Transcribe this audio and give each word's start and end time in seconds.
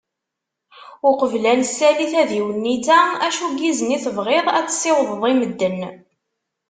Uqbel 1.09 1.45
ad 1.51 1.57
nesali 1.59 2.07
tadiwennit-a, 2.11 2.99
acu 3.27 3.45
n 3.53 3.55
yizen 3.63 3.95
i 3.97 3.99
tebɣiḍ 4.03 4.45
ad 4.57 4.65
tessiwḍeḍ 4.67 5.21
i 5.31 5.33
medden? 5.39 5.79